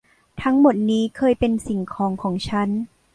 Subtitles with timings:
[0.41, 2.69] ทั้งหมดนี้เคยเป็นสิ่งของของฉัน